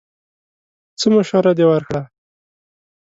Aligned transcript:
څه 0.99 1.07
مشوره 1.15 1.51
دې 1.57 1.65
ورکړه! 1.71 2.01